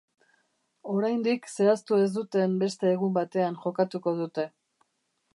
[0.93, 4.47] Oraindik zehaztu ez duten beste egun batean jokatuko dute.